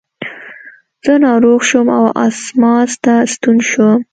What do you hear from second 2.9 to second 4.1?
ته ستون شوم.